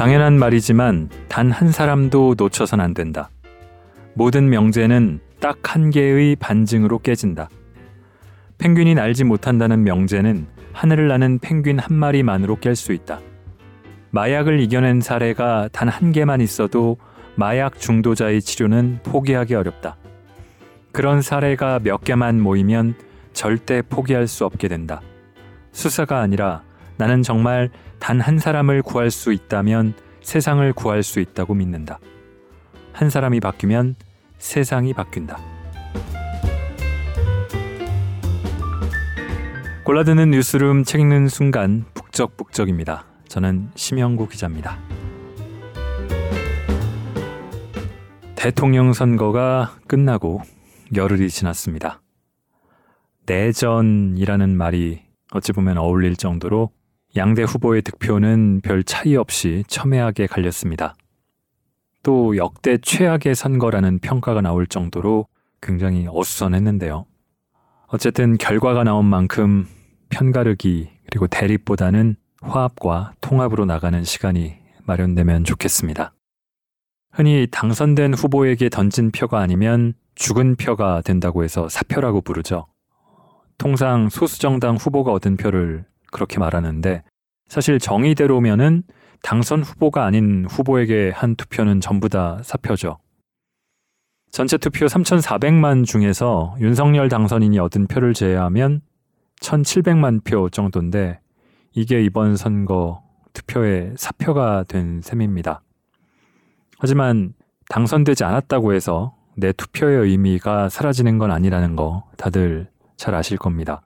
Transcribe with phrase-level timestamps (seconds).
[0.00, 3.28] 당연한 말이지만 단 한 사람도 놓쳐선 안 된다.
[4.14, 7.50] 모든 명제는 딱 한 개의 반증으로 깨진다.
[8.56, 13.20] 펭귄이 날지 못한다는 명제는 하늘을 나는 펭귄 한 마리만으로 깰 수 있다.
[14.12, 16.96] 마약을 이겨낸 사례가 단 한 개만 있어도
[17.34, 19.98] 마약 중도자의 치료는 포기하기 어렵다.
[20.92, 22.94] 그런 사례가 몇 개만 모이면
[23.34, 25.02] 절대 포기할 수 없게 된다.
[25.72, 26.62] 수사가 아니라
[26.96, 27.68] 나는 정말
[28.00, 32.00] 단 한 사람을 구할 수 있다면 세상을 구할 수 있다고 믿는다.
[32.92, 33.94] 한 사람이 바뀌면
[34.38, 35.38] 세상이 바뀐다.
[39.84, 43.06] 골라드는 뉴스룸 책 읽는 순간 북적북적입니다.
[43.28, 44.78] 저는 심영구 기자입니다.
[48.34, 50.42] 대통령 선거가 끝나고
[50.94, 52.00] 열흘이 지났습니다.
[53.26, 56.70] 내전이라는 말이 어찌 보면 어울릴 정도로
[57.16, 60.94] 양대 후보의 득표는 별 차이 없이 첨예하게 갈렸습니다.
[62.02, 65.26] 또 역대 최악의 선거라는 평가가 나올 정도로
[65.60, 67.06] 굉장히 어수선했는데요.
[67.88, 69.66] 어쨌든 결과가 나온 만큼
[70.08, 76.14] 편가르기 그리고 대립보다는 화합과 통합으로 나가는 시간이 마련되면 좋겠습니다.
[77.12, 82.66] 흔히 당선된 후보에게 던진 표가 아니면 죽은 표가 된다고 해서 사표라고 부르죠.
[83.58, 87.02] 통상 소수정당 후보가 얻은 표를 그렇게 말하는데
[87.48, 88.82] 사실 정의대로면은
[89.22, 92.98] 당선 후보가 아닌 후보에게 한 투표는 전부 다 사표죠.
[94.30, 98.80] 전체 투표 3,400만 중에서 윤석열 당선인이 얻은 표를 제외하면
[99.40, 101.20] 1,700만 표 정도인데
[101.72, 105.62] 이게 이번 선거 투표의 사표가 된 셈입니다.
[106.78, 107.34] 하지만
[107.68, 113.82] 당선되지 않았다고 해서 내 투표의 의미가 사라지는 건 아니라는 거 다들 잘 아실 겁니다.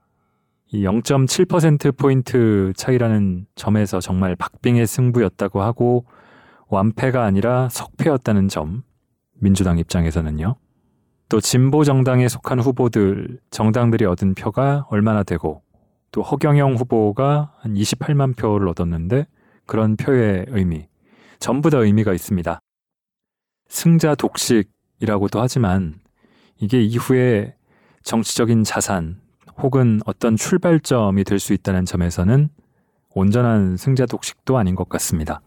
[0.75, 6.05] 이 0.7%포인트 차이라는 점에서 정말 박빙의 승부였다고 하고
[6.67, 8.83] 완패가 아니라 석패였다는 점,
[9.35, 10.57] 민주당 입장에서는요.
[11.29, 15.63] 또 진보 정당에 속한 후보들, 정당들이 얻은 표가 얼마나 되고
[16.11, 19.29] 또 허경영 후보가 한 28만 표를 얻었는데
[19.67, 20.89] 그런 표의 의미,
[21.39, 22.59] 전부 다 의미가 있습니다.
[23.69, 26.01] 승자 독식이라고도 하지만
[26.59, 27.55] 이게 이후에
[28.03, 29.23] 정치적인 자산
[29.59, 32.49] 혹은 어떤 출발점이 될 수 있다는 점에서는
[33.15, 35.41] 온전한 승자 독식도 아닌 것 같습니다.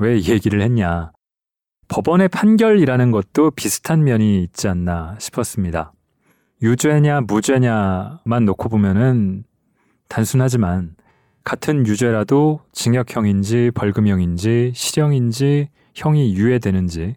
[0.00, 1.12] 왜 이 얘기를 했냐?
[1.88, 5.92] 법원의 판결이라는 것도 비슷한 면이 있지 않나 싶었습니다.
[6.62, 9.44] 유죄냐 무죄냐만 놓고 보면은
[10.08, 10.94] 단순하지만
[11.44, 17.16] 같은 유죄라도 징역형인지 벌금형인지 실형인지 형이 유예되는지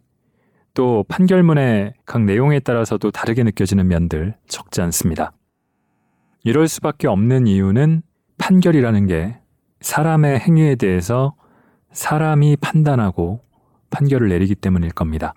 [0.76, 5.32] 또 판결문의 각 내용에 따라서도 다르게 느껴지는 면들 적지 않습니다.
[6.44, 8.04] 이럴 수밖에 없는 이유는
[8.38, 9.40] 판결이라는 게
[9.80, 11.36] 사람의 행위에 대해서
[11.92, 13.42] 사람이 판단하고
[13.90, 15.34] 판결을 내리기 때문일 겁니다.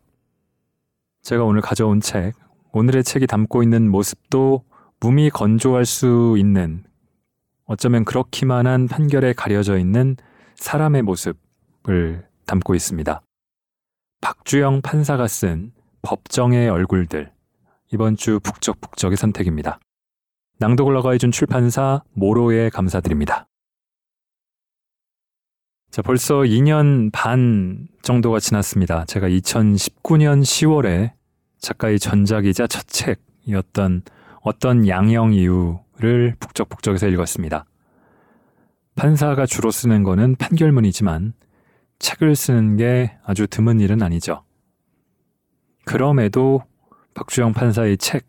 [1.23, 2.35] 제가 오늘 가져온 책,
[2.73, 4.65] 오늘의 책이 담고 있는 모습도
[5.01, 6.83] 몸이 건조할 수 있는
[7.65, 10.17] 어쩌면 그렇기만한 판결에 가려져 있는
[10.57, 13.23] 사람의 모습을 담고 있습니다.
[14.21, 17.31] 박주영 판사가 쓴 법정의 얼굴들.
[17.93, 19.79] 이번 주 북적북적의 선택입니다.
[20.59, 23.47] 낭독을 허가해준 출판사 모로에 감사드립니다.
[25.91, 29.05] 자, 벌써 2년 반 정도가 지났습니다.
[29.07, 31.13] 제가 2019년 10월에
[31.59, 34.03] 작가의 전작이자 첫 책이었던
[34.43, 37.65] 어떤 양형 이유를 북적북적에서 읽었습니다.
[38.97, 41.35] 판사가 주로 쓰는 거는 판결문이지만
[41.99, 44.45] 책을 쓰는 게 아주 드문 일은 아니죠.
[45.85, 46.63] 그럼에도
[47.15, 48.27] 박주영 판사의 책,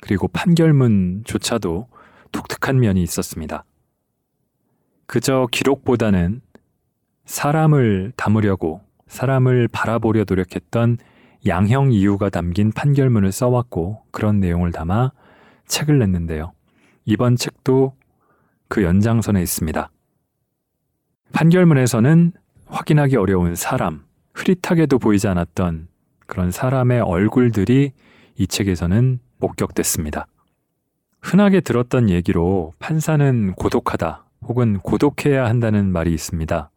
[0.00, 1.88] 그리고 판결문조차도
[2.32, 3.64] 독특한 면이 있었습니다.
[5.06, 6.40] 그저 기록보다는
[7.24, 10.96] 사람을 담으려고, 사람을 바라보려 노력했던
[11.46, 15.12] 양형 이유가 담긴 판결문을 써왔고 그런 내용을 담아
[15.66, 16.52] 책을 냈는데요.
[17.04, 17.94] 이번 책도
[18.68, 19.90] 그 연장선에 있습니다.
[21.32, 22.32] 판결문에서는
[22.72, 24.02] 확인하기 어려운 사람,
[24.32, 25.88] 흐릿하게도 보이지 않았던
[26.26, 27.92] 그런 사람의 얼굴들이
[28.38, 30.26] 이 책에서는 목격됐습니다.
[31.20, 36.70] 흔하게 들었던 얘기로 판사는 고독하다 혹은 고독해야 한다는 말이 있습니다.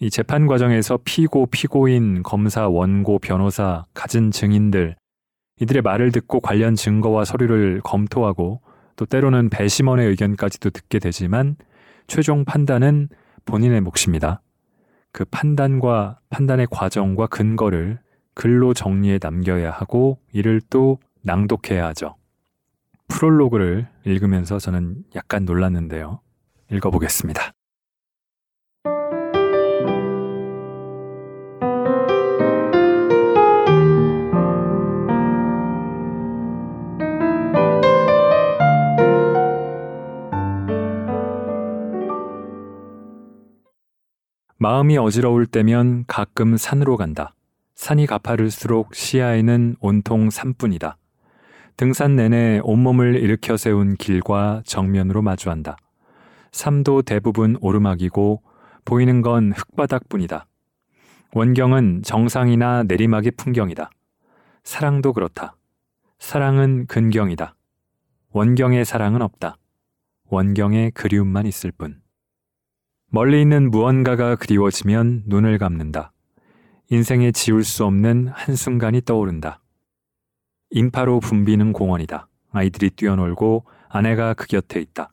[0.00, 4.94] 이 재판 과정에서 피고, 피고인, 검사, 원고, 변호사, 가진 증인들,
[5.58, 8.60] 이들의 말을 듣고 관련 증거와 서류를 검토하고
[8.96, 11.56] 또 때로는 배심원의 의견까지도 듣게 되지만
[12.08, 13.08] 최종 판단은
[13.46, 14.42] 본인의 몫입니다.
[15.14, 18.00] 그 판단과 판단의 과정과 근거를
[18.34, 22.16] 글로 정리해 남겨야 하고 이를 또 낭독해야 하죠.
[23.06, 26.18] 프롤로그를 읽으면서 저는 약간 놀랐는데요.
[26.72, 27.53] 읽어보겠습니다.
[44.64, 47.34] 마음이 어지러울 때면 가끔 산으로 간다.
[47.74, 50.96] 산이 가파를수록 시야에는 온통 산뿐이다.
[51.76, 55.76] 등산 내내 온몸을 일으켜 세운 길과 정면으로 마주한다.
[56.52, 58.40] 삶도 대부분 오르막이고
[58.86, 60.46] 보이는 건 흙바닥뿐이다.
[61.34, 63.90] 원경은 정상이나 내리막의 풍경이다.
[64.62, 65.56] 사랑도 그렇다.
[66.18, 67.54] 사랑은 근경이다.
[68.30, 69.58] 원경의 사랑은 없다.
[70.30, 72.03] 원경의 그리움만 있을 뿐.
[73.14, 76.10] 멀리 있는 무언가가 그리워지면 눈을 감는다.
[76.90, 79.60] 인생에 지울 수 없는 한순간이 떠오른다.
[80.70, 82.26] 인파로 붐비는 공원이다.
[82.50, 85.12] 아이들이 뛰어놀고 아내가 그 곁에 있다.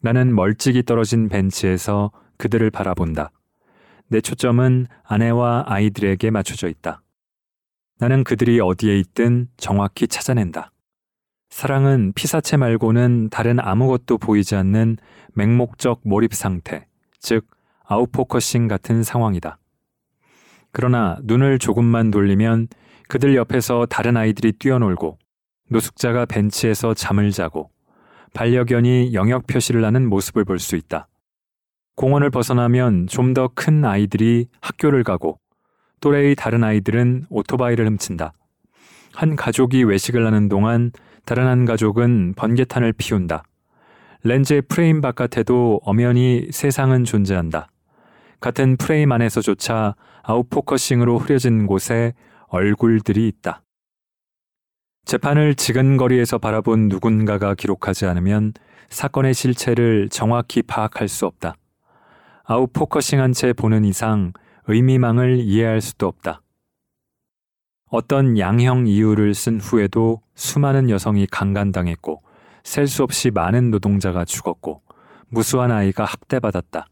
[0.00, 3.32] 나는 멀찍이 떨어진 벤치에서 그들을 바라본다.
[4.06, 7.02] 내 초점은 아내와 아이들에게 맞춰져 있다.
[7.98, 10.70] 나는 그들이 어디에 있든 정확히 찾아낸다.
[11.50, 14.98] 사랑은 피사체 말고는 다른 아무것도 보이지 않는
[15.32, 16.86] 맹목적 몰입 상태,
[17.24, 17.46] 즉,
[17.86, 19.56] out focusing 같은 상황이다.
[20.72, 22.68] 그러나 눈을 조금만 돌리면
[23.08, 25.16] 그들 옆에서 다른 아이들이 뛰어놀고
[25.70, 27.70] 노숙자가 벤치에서 잠을 자고
[28.34, 31.08] 반려견이 영역 표시를 하는 모습을 볼 수 있다.
[31.96, 35.40] 공원을 벗어나면 좀 더 큰 아이들이 학교를 가고
[36.02, 38.34] 또래의 다른 아이들은 오토바이를 훔친다.
[39.14, 40.90] 한 가족이 외식을 하는 동안
[41.24, 43.44] 다른 한 가족은 번개탄을 피운다.
[44.26, 47.68] 렌즈의 프레임 바깥에도 엄연히 세상은 존재한다.
[48.40, 52.14] 같은 프레임 안에서조차 out focusing으로 흐려진 곳에
[52.48, 53.62] 얼굴들이 있다.
[55.04, 58.54] 재판을 지근거리에서 바라본 누군가가 기록하지 않으면
[58.88, 61.56] 사건의 실체를 정확히 파악할 수 없다.
[62.44, 64.32] out focusing한 채 보는 이상
[64.66, 66.40] 의미망을 이해할 수도 없다.
[67.90, 72.23] 어떤 양형 이유를 쓴 후에도 수많은 여성이 강간당했고
[72.64, 74.82] 셀 수 없이 많은 노동자가 죽었고
[75.28, 76.86] 무수한 아이가 학대받았다.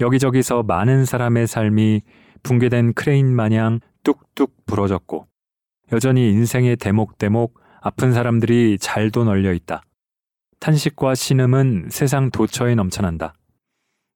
[0.00, 2.02] 여기저기서 많은 사람의 삶이
[2.42, 5.26] 붕괴된 크레인 마냥 뚝뚝 부러졌고
[5.92, 9.82] 여전히 인생의 대목대목 아픈 사람들이 잘도 널려 있다.
[10.60, 13.34] 탄식과 신음은 세상 도처에 넘쳐난다.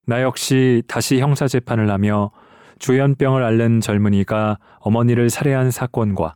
[0.06, 2.32] 나 역시 다시 형사 재판을 하며
[2.80, 6.34] 조현병을 앓는 젊은이가 어머니를 살해한 사건과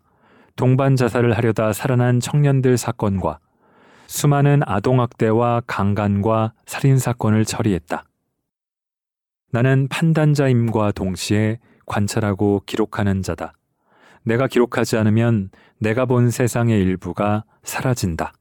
[0.55, 3.41] 동반 자살을 하려다 살아난 청년들 사건과
[4.07, 8.05] 수많은 아동학대와 강간과 살인 사건을 처리했다.
[9.53, 13.53] 나는 판단자임과 동시에 관찰하고 기록하는 자다.
[14.23, 18.33] 내가 기록하지 않으면 내가 본 세상의 일부가 사라진다.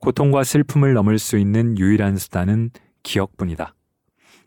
[0.00, 2.70] 고통과 슬픔을 넘을 수 있는 유일한 수단은
[3.02, 3.74] 기억뿐이다.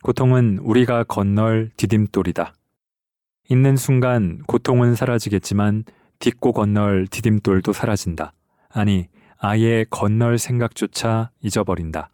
[0.04, 2.54] 고통은 우리가 건널 디딤돌이다.
[3.50, 5.84] 있는 순간 고통은 사라지겠지만
[6.20, 8.34] 딛고 건널 디딤돌도 사라진다.
[8.70, 9.08] 아니,
[9.48, 12.10] 아예 건널 생각조차 잊어버린다.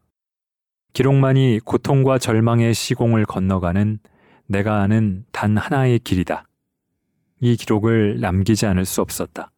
[0.91, 3.99] 기록만이 고통과 절망의 시공을 건너가는
[4.47, 6.45] 내가 아는 단 하나의 길이다.
[7.39, 9.49] 이 기록을 남기지 않을 수 없었다.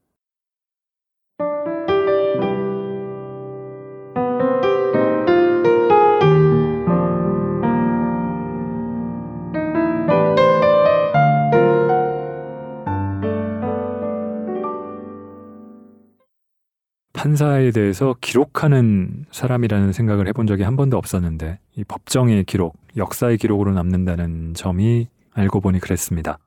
[17.23, 23.71] 판사에 대해서 기록하는 사람이라는 생각을 해본 적이 한 번도 없었는데 이 법정의 기록, 역사의 기록으로
[23.71, 26.37] 남는다는 점이 알고 보니 그랬습니다.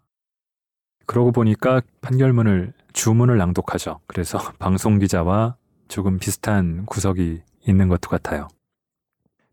[1.06, 4.00] 그러고 보니까 판결문을 주문을 낭독하죠.
[4.06, 5.56] 그래서 방송 기자와
[5.88, 8.48] 조금 비슷한 구석이 있는 것도 같아요.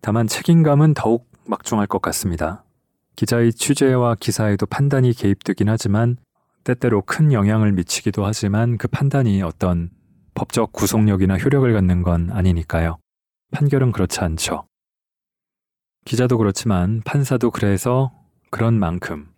[0.01, 2.65] 다만 책임감은 더욱 막중할 것 같습니다.
[3.15, 6.17] 기자의 취재와 기사에도 판단이 개입되긴 하지만
[6.65, 9.89] 때때로 큰 영향을 미치기도 하지만 그 판단이 어떤
[10.33, 12.97] 법적 구속력이나 효력을 갖는 건 아니니까요.
[13.51, 14.65] 판결은 그렇지 않죠.
[16.05, 18.11] 기자도 그렇지만 판사도 그래서
[18.49, 19.31] 그런 만큼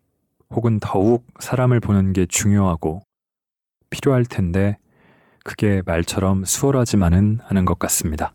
[0.49, 3.01] 혹은 더욱 사람을 보는 게 중요하고
[3.89, 4.77] 필요할 텐데
[5.43, 8.33] 그게 말처럼 수월하지만은 않은 것 같습니다.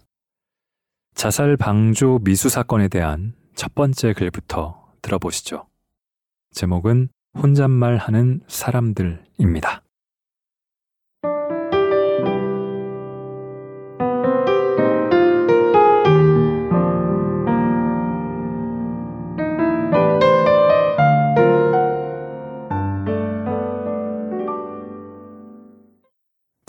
[1.14, 5.66] 자살 방조 미수 사건에 대한 첫 번째 글부터 들어보시죠.
[6.52, 9.82] 제목은 혼잣말 하는 사람들입니다.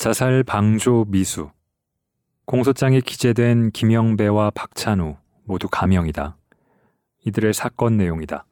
[0.02, 1.52] 자살 방조 미수
[2.46, 6.38] 공소장에 기재된 김영배와 박찬우 모두 가명이다.
[7.24, 8.48] 이들의 사건 내용이다.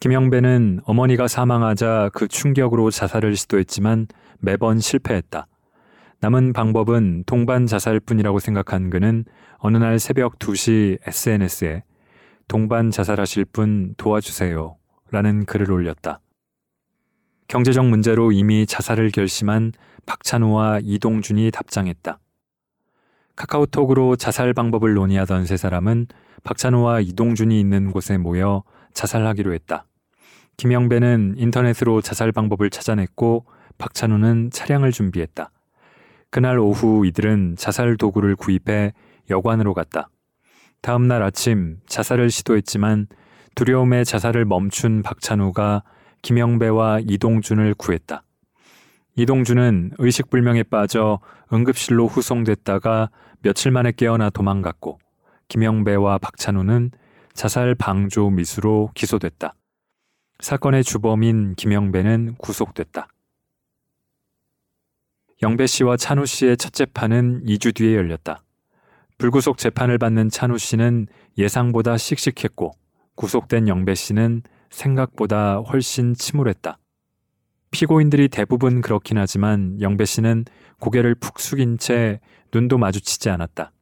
[0.00, 4.06] 김영배는 어머니가 사망하자 그 충격으로 자살을 시도했지만
[4.38, 5.48] 매번 실패했다.
[6.20, 9.26] 남은 방법은 동반 자살뿐이라고 생각한 그는
[9.58, 11.84] 어느 날 새벽 2시 SNS에
[12.48, 14.78] 동반 자살하실 분 도와주세요
[15.10, 16.20] 라는 글을 올렸다.
[17.50, 19.72] 경제적 문제로 이미 자살을 결심한
[20.06, 22.20] 박찬호와 이동준이 답장했다.
[23.34, 26.06] 카카오톡으로 자살 방법을 논의하던 세 사람은
[26.44, 28.62] 박찬호와 이동준이 있는 곳에 모여
[28.94, 29.84] 자살하기로 했다.
[30.58, 33.46] 김영배는 인터넷으로 자살 방법을 찾아냈고
[33.78, 35.50] 박찬호는 차량을 준비했다.
[36.30, 38.92] 그날 오후 이들은 자살 도구를 구입해
[39.28, 40.08] 여관으로 갔다.
[40.82, 43.08] 다음 날 아침 자살을 시도했지만
[43.56, 45.82] 두려움에 자살을 멈춘 박찬호가
[46.22, 48.22] 김영배와 이동준을 구했다.
[49.16, 51.20] 이동준은 의식불명에 빠져
[51.52, 53.10] 응급실로 후송됐다가
[53.42, 54.98] 며칠 만에 깨어나 도망갔고
[55.48, 56.90] 김영배와 박찬호는
[57.34, 59.54] 자살 방조 미수로 기소됐다.
[60.40, 63.08] 사건의 주범인 김영배는 구속됐다.
[65.42, 68.42] 영배 씨와 찬우 씨의 첫 재판은 2주 뒤에 열렸다.
[69.18, 72.72] 불구속 재판을 받는 찬우 씨는 예상보다 씩씩했고
[73.14, 76.78] 구속된 영배 씨는 생각보다 훨씬 침울했다.
[77.70, 80.44] 피고인들이 대부분 그렇긴 하지만 영배 씨는
[80.80, 82.20] 고개를 푹 숙인 채
[82.52, 83.72] 눈도 마주치지 않았다.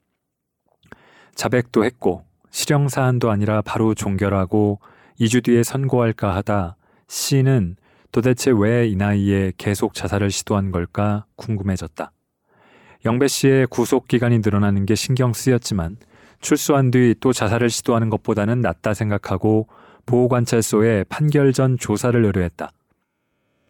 [1.35, 4.81] 자백도 했고 실형 사안도 아니라 바로 종결하고
[5.21, 6.77] 2주 뒤에 선고할까 하다
[7.07, 7.77] 씨는
[8.13, 12.11] 도대체 왜 이 나이에 계속 자살을 시도한 걸까 궁금해졌다.
[13.05, 15.97] 영배 씨의 구속 기간이 늘어나는 게 신경 쓰였지만
[16.41, 19.69] 출소한 뒤 또 자살을 시도하는 것보다는 낫다 생각하고
[20.09, 22.71] 보호관찰소에 판결 전 조사를 의뢰했다.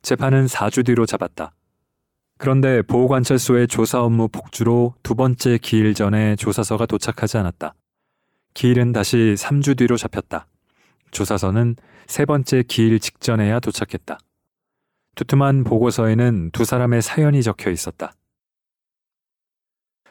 [0.03, 1.53] 재판은 4주 뒤로 잡았다.
[2.39, 7.75] 그런데 보호관찰소의 조사 업무 폭주로 두 번째 기일 전에 조사서가 도착하지 않았다.
[8.55, 10.47] 기일은 다시 3주 뒤로 잡혔다.
[11.11, 11.75] 조사서는
[12.07, 14.21] 세 번째 기일 직전에야 도착했다.
[15.17, 18.13] 두툼한 보고서에는 두 사람의 사연이 적혀 있었다.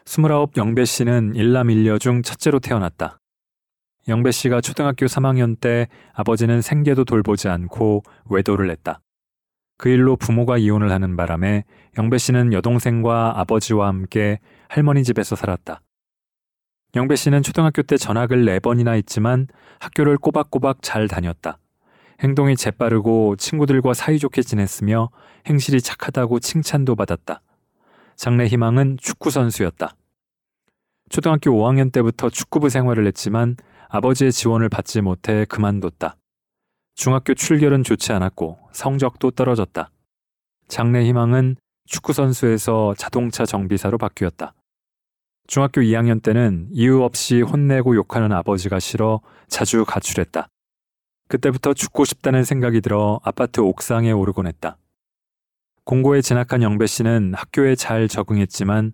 [0.04, 3.18] 29 영배 씨는 일남 일녀 중 첫째로 태어났다.
[4.08, 9.00] 영배 씨가 초등학교 3학년 때 아버지는 생계도 돌보지 않고 외도를 했다.
[9.76, 11.64] 그 일로 부모가 이혼을 하는 바람에
[11.98, 15.82] 영배 씨는 여동생과 아버지와 함께 할머니 집에서 살았다.
[16.96, 19.46] 영배 씨는 초등학교 때 전학을 4번이나 했지만
[19.78, 21.58] 학교를 꼬박꼬박 잘 다녔다.
[22.20, 25.10] 행동이 재빠르고 친구들과 사이좋게 지냈으며
[25.46, 27.42] 행실이 착하다고 칭찬도 받았다.
[28.16, 29.94] 장래 희망은 축구선수였다.
[31.10, 33.56] 초등학교 5학년 때부터 축구부 생활을 했지만
[33.88, 36.16] 아버지의 지원을 받지 못해 그만뒀다.
[36.94, 39.90] 중학교 출결은 좋지 않았고 성적도 떨어졌다.
[40.68, 44.52] 장래 희망은 축구선수에서 자동차 정비사로 바뀌었다.
[45.46, 50.48] 중학교 2학년 때는 이유 없이 혼내고 욕하는 아버지가 싫어 자주 가출했다.
[51.28, 54.76] 그때부터 죽고 싶다는 생각이 들어 아파트 옥상에 오르곤 했다.
[55.84, 58.92] 공고에 진학한 영배 씨는 학교에 잘 적응했지만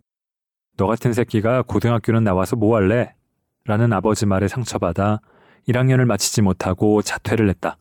[0.76, 3.14] 너 같은 새끼가 고등학교는 나와서 뭐 할래?
[3.66, 5.21] 라는 아버지 말에 상처받아
[5.68, 7.78] 1학년을 마치지 못하고 자퇴를 했다.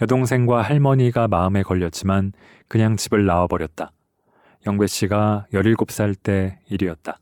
[0.00, 2.32] 여동생과 할머니가 마음에 걸렸지만
[2.68, 3.90] 그냥 집을 나와버렸다.
[4.66, 7.18] 영배 씨가 17살 때 일이었다.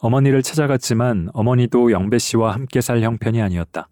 [0.00, 3.88] 어머니를 찾아갔지만 어머니도 영배 씨와 함께 살 형편이 아니었다.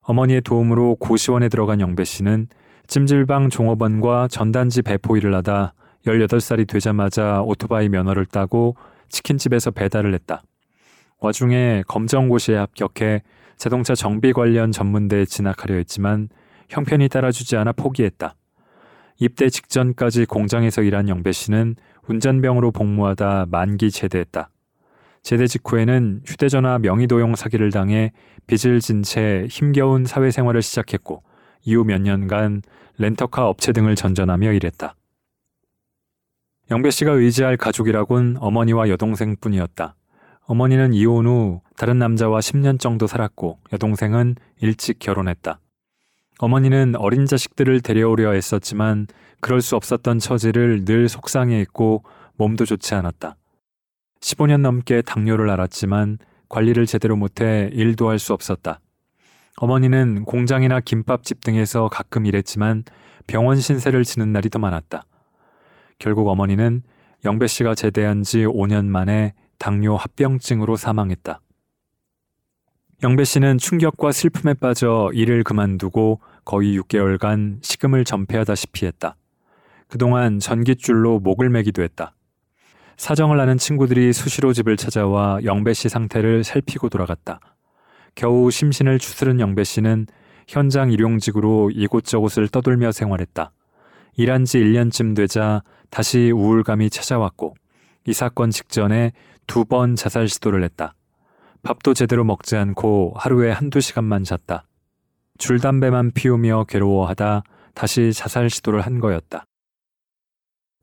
[0.00, 2.48] 어머니의 도움으로 고시원에 들어간 영배 씨는
[2.86, 5.74] 찜질방 종업원과 전단지 배포 일을 하다
[6.06, 8.74] 18살이 되자마자 오토바이 면허를 따고
[9.10, 10.42] 치킨집에서 배달을 했다.
[11.20, 13.22] 와중에 검정고시에 합격해
[13.56, 16.28] 자동차 정비 관련 전문대에 진학하려 했지만
[16.70, 18.34] 형편이 따라주지 않아 포기했다.
[19.18, 21.76] 입대 직전까지 공장에서 일한 영배 씨는
[22.08, 24.48] 운전병으로 복무하다 만기 제대했다.
[25.22, 28.12] 제대 직후에는 휴대전화 명의도용 사기를 당해
[28.46, 31.22] 빚을 진 채 힘겨운 사회생활을 시작했고
[31.62, 32.62] 이후 몇 년간
[32.96, 34.94] 렌터카 업체 등을 전전하며 일했다.
[36.70, 39.96] 영배 씨가 의지할 가족이라곤 어머니와 여동생뿐이었다.
[40.50, 45.60] 어머니는 이혼 후 다른 남자와 10년 정도 살았고 여동생은 일찍 결혼했다.
[46.40, 49.06] 어머니는 어린 자식들을 데려오려 했었지만
[49.38, 52.02] 그럴 수 없었던 처지를 늘 속상해했고
[52.36, 53.36] 몸도 좋지 않았다.
[54.20, 58.80] 15년 넘게 당뇨를 앓았지만 관리를 제대로 못해 일도 할 수 없었다.
[59.58, 62.82] 어머니는 공장이나 김밥집 등에서 가끔 일했지만
[63.28, 65.04] 병원 신세를 지는 날이 더 많았다.
[66.00, 66.82] 결국 어머니는
[67.24, 71.40] 영배 씨가 제대한 지 5년 만에 당뇨 합병증으로 사망했다.
[73.02, 79.16] 영배 씨는 충격과 슬픔에 빠져 일을 그만두고 거의 6개월간 식음을 전폐하다시피 했다.
[79.86, 82.14] 그동안 전깃줄로 목을 매기도 했다.
[82.96, 87.40] 사정을 아는 친구들이 수시로 집을 찾아와 영배 씨 상태를 살피고 돌아갔다.
[88.14, 90.06] 겨우 심신을 추스른 영배 씨는
[90.48, 93.52] 현장 일용직으로 이곳저곳을 떠돌며 생활했다.
[94.16, 97.54] 일한 지 1년쯤 되자 다시 우울감이 찾아왔고
[98.06, 99.12] 이 사건 직전에
[99.50, 100.94] 두 번 자살 시도를 했다.
[101.64, 104.64] 밥도 제대로 먹지 않고 하루에 한두 시간만 잤다.
[105.38, 107.42] 줄담배만 피우며 괴로워하다
[107.74, 109.44] 다시 자살 시도를 한 거였다.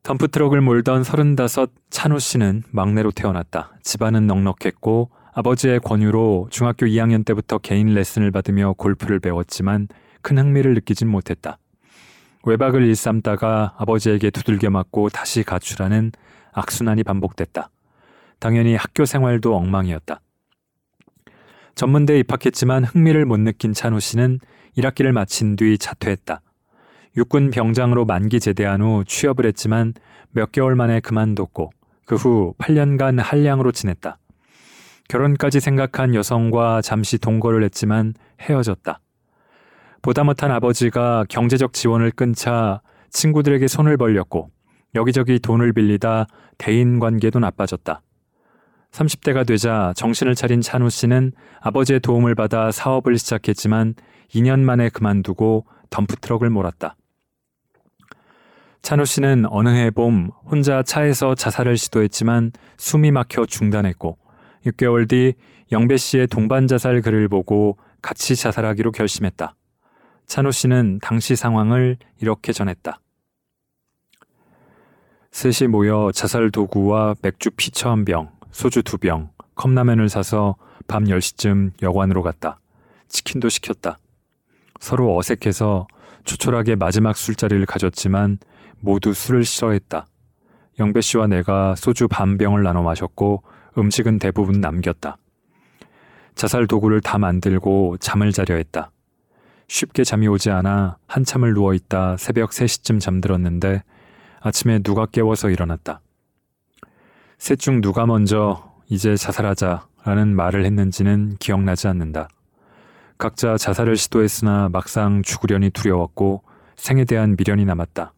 [0.04, 3.72] 덤프트럭을 몰던 서른다섯 찬우 씨는 막내로 태어났다.
[3.84, 9.88] 집안은 넉넉했고 아버지의 권유로 중학교 2학년 때부터 개인 레슨을 받으며 골프를 배웠지만
[10.22, 11.58] 큰 흥미를 느끼진 못했다.
[12.44, 16.12] 외박을 일삼다가 아버지에게 두들겨 맞고 다시 가출하는
[16.52, 17.70] 악순환이 반복됐다.
[18.40, 20.22] 당연히 학교 생활도 엉망이었다.
[21.76, 24.40] 전문대에 입학했지만 흥미를 못 느낀 찬우 씨는
[24.78, 26.42] 1학기를 마친 뒤 자퇴했다.
[27.18, 29.94] 육군 병장으로 만기 제대한 후 취업을 했지만
[30.32, 31.72] 몇 개월 만에 그만뒀고
[32.06, 34.18] 그 후 8년간 한량으로 지냈다.
[35.10, 39.00] 결혼까지 생각한 여성과 잠시 동거를 했지만 헤어졌다.
[40.02, 44.50] 보다 못한 아버지가 경제적 지원을 끊자 친구들에게 손을 벌렸고
[44.96, 46.28] 여기저기 돈을 빌리다
[46.58, 48.02] 대인 관계도 나빠졌다.
[48.98, 53.94] 30대가 되자 정신을 차린 찬우 씨는 아버지의 도움을 받아 사업을 시작했지만
[54.30, 56.96] 2년 만에 그만두고 덤프트럭을 몰았다.
[58.82, 64.18] 찬우 씨는 어느 해 봄 혼자 차에서 자살을 시도했지만 숨이 막혀 중단했고
[64.66, 65.36] 6개월 뒤
[65.72, 69.56] 영배 씨의 동반 자살 글을 보고 같이 자살하기로 결심했다.
[70.26, 73.00] 찬우 씨는 당시 상황을 이렇게 전했다.
[75.32, 80.56] 셋이 모여 자살 도구와 맥주 피처 한 병, 소주 두 병, 컵라면을 사서
[80.88, 82.60] 밤 10시쯤 여관으로 갔다.
[83.08, 84.00] 치킨도 시켰다.
[84.80, 85.86] 서로 어색해서
[86.24, 88.40] 초촐하게 마지막 술자리를 가졌지만
[88.80, 90.08] 모두 술을 싫어했다.
[90.80, 93.44] 영배 씨와 내가 소주 반 병을 나눠 마셨고
[93.78, 95.20] 음식은 대부분 남겼다.
[96.34, 98.90] 자살 도구를 다 만들고 잠을 자려 했다.
[99.68, 103.84] 쉽게 잠이 오지 않아 한참을 누워 있다 새벽 3시쯤 잠들었는데
[104.40, 106.02] 아침에 누가 깨워서 일어났다.
[107.38, 112.30] 셋 중 누가 먼저 이제 자살하자 라는 말을 했는지는 기억나지 않는다.
[113.18, 116.44] 각자 자살을 시도했으나 막상 죽으려니 두려웠고
[116.76, 118.14] 생에 대한 미련이 남았다.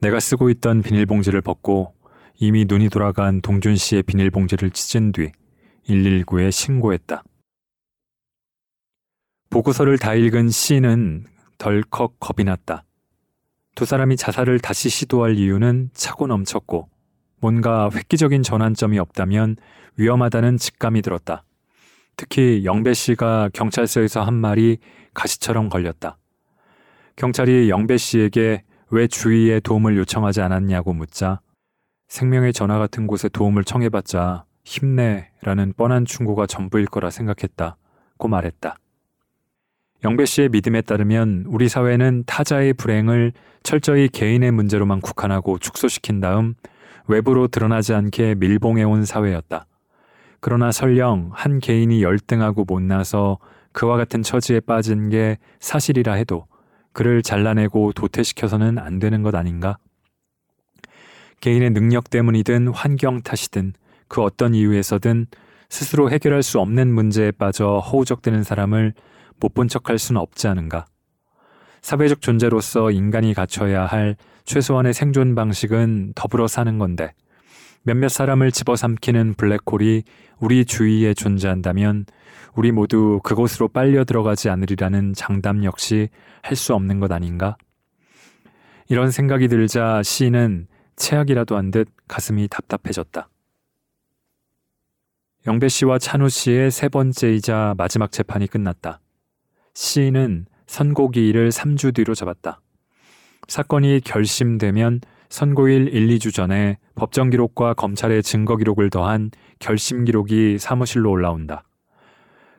[0.00, 1.94] 내가 쓰고 있던 비닐봉지를 벗고
[2.36, 5.32] 이미 눈이 돌아간 동준 씨의 비닐봉지를 찢은 뒤
[5.86, 7.22] 119에 신고했다.
[9.50, 11.26] 보고서를 다 읽은 씨는
[11.58, 12.84] 덜컥 겁이 났다.
[13.74, 16.88] 두 사람이 자살을 다시 시도할 이유는 차고 넘쳤고
[17.40, 19.56] 뭔가 획기적인 전환점이 없다면
[19.96, 21.44] 위험하다는 직감이 들었다.
[22.16, 24.78] 특히 영배 씨가 경찰서에서 한 말이
[25.14, 26.18] 가시처럼 걸렸다.
[27.16, 31.40] 경찰이 영배 씨에게 왜 주위에 도움을 요청하지 않았냐고 묻자
[32.08, 37.76] 생명의 전화 같은 곳에 도움을 청해봤자 힘내라는 뻔한 충고가 전부일 거라 생각했다
[38.18, 38.76] 고 말했다.
[40.04, 46.54] 영배 씨의 믿음에 따르면 우리 사회는 타자의 불행을 철저히 개인의 문제로만 국한하고 축소시킨 다음
[47.08, 49.66] 외부로 드러나지 않게 밀봉해온 사회였다.
[50.40, 53.38] 그러나 설령 한 개인이 열등하고 못나서
[53.72, 56.46] 그와 같은 처지에 빠진 게 사실이라 해도
[56.92, 59.78] 그를 잘라내고 도태시켜서는 안 되는 것 아닌가?
[61.40, 63.72] 개인의 능력 때문이든 환경 탓이든
[64.08, 65.26] 그 어떤 이유에서든
[65.68, 68.94] 스스로 해결할 수 없는 문제에 빠져 허우적대는 사람을
[69.40, 70.86] 못 본 척할 수는 없지 않은가.
[71.82, 77.12] 사회적 존재로서 인간이 갖춰야 할 최소한의 생존 방식은 더불어 사는 건데
[77.82, 80.02] 몇몇 사람을 집어삼키는 블랙홀이
[80.40, 82.06] 우리 주위에 존재한다면
[82.54, 86.08] 우리 모두 그곳으로 빨려 들어가지 않으리라는 장담 역시
[86.42, 87.56] 할 수 없는 것 아닌가?
[88.88, 93.28] 이런 생각이 들자 시인은 체학이라도 한 듯 가슴이 답답해졌다.
[95.46, 99.00] 영배 씨와 찬우 씨의 세 번째이자 마지막 재판이 끝났다.
[99.74, 102.60] 시인은 선고기일을 3주 뒤로 잡았다.
[103.48, 105.00] 사건이 결심되면
[105.30, 111.64] 선고일 1, 2주 전에 법정 기록과 검찰의 증거 기록을 더한 결심 기록이 사무실로 올라온다.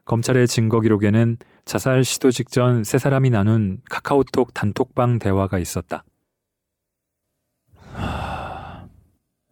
[0.06, 6.04] 검찰의 증거 기록에는 자살 시도 직전 세 사람이 나눈 카카오톡 단톡방 대화가 있었다.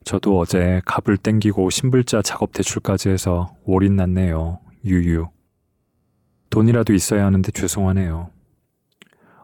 [0.04, 4.60] 저도 어제 갑을 땡기고 신불자 작업 대출까지 해서 올인 났네요.
[4.86, 5.28] 유유.
[6.50, 8.37] 돈이라도 있어야 하는데 죄송하네요.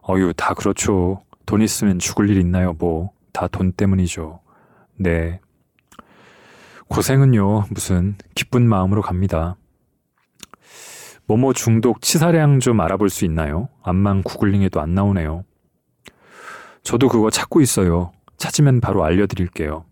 [0.08, 1.22] 어유, 다 그렇죠.
[1.46, 3.10] 돈 있으면 죽을 일 있나요, 뭐.
[3.32, 4.40] 다 돈 때문이죠.
[4.96, 5.40] 네.
[6.88, 9.56] 고생은요, 무슨, 기쁜 마음으로 갑니다.
[11.26, 13.68] 뭐뭐 중독 치사량 좀 알아볼 수 있나요?
[13.82, 15.44] 암만 구글링해도 안 나오네요.
[16.82, 18.12] 저도 그거 찾고 있어요.
[18.36, 19.86] 찾으면 바로 알려드릴게요.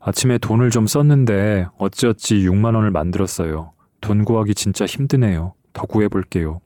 [0.00, 3.72] 아침에 돈을 좀 썼는데 어찌어찌 6만 원을 만들었어요.
[4.00, 5.54] 돈 구하기 진짜 힘드네요.
[5.74, 6.60] 더 구해볼게요.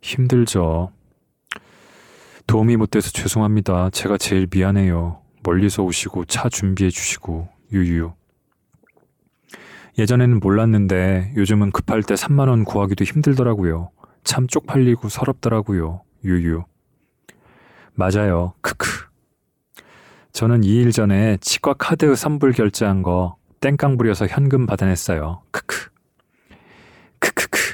[0.00, 0.92] 힘들죠.
[2.46, 3.90] 도움이 못 돼서 죄송합니다.
[3.90, 5.20] 제가 제일 미안해요.
[5.42, 8.12] 멀리서 오시고 차 준비해 주시고 유유.
[9.98, 13.90] 예전에는 몰랐는데 요즘은 급할 때 3만 원 구하기도 힘들더라고요.
[14.24, 16.02] 참 쪽팔리고 서럽더라고요.
[16.24, 16.64] 유유.
[17.94, 18.54] 맞아요.
[18.60, 19.08] 크크.
[20.32, 25.42] 저는 2일 전에 치과 카드 선불 결제한 거 땡깡 부려서 현금 받아냈어요.
[25.50, 25.90] 크크.
[27.18, 27.67] 크크크.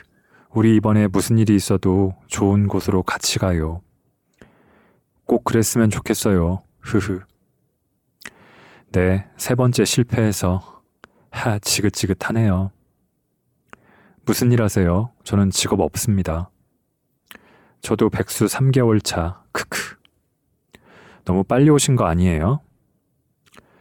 [0.55, 3.83] 우리 이번에 무슨 일이 있어도 좋은 곳으로 같이 가요.
[5.27, 6.63] 꼭 그랬으면 좋겠어요.
[6.81, 7.21] 흐흐.
[8.93, 10.83] 네, 세 번째 실패해서
[11.31, 12.71] 하 지긋지긋하네요.
[14.25, 15.11] 무슨 일 하세요?
[15.25, 16.51] 저는 직업 없습니다.
[17.81, 19.43] 저도 백수 3개월 차.
[19.53, 19.97] 크크.
[21.25, 22.61] 너무 빨리 오신 거 아니에요?